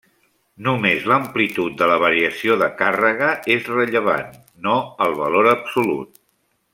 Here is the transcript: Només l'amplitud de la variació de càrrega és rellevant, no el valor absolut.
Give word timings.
Només 0.67 1.03
l'amplitud 1.11 1.75
de 1.81 1.89
la 1.91 1.99
variació 2.05 2.57
de 2.63 2.71
càrrega 2.81 3.29
és 3.59 3.69
rellevant, 3.75 4.33
no 4.69 4.77
el 5.07 5.17
valor 5.25 5.51
absolut. 5.57 6.21